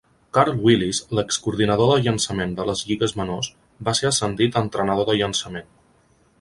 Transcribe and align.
Carl 0.35 0.53
Willis, 0.67 1.01
l'ex-coordinador 1.17 1.91
de 1.91 1.99
llançament 2.07 2.57
de 2.61 2.67
les 2.71 2.83
Lligues 2.89 3.15
menors, 3.21 3.53
va 3.91 3.95
ser 4.03 4.11
ascendit 4.13 4.57
a 4.59 4.67
entrenador 4.69 5.11
de 5.13 5.21
llançament. 5.23 5.73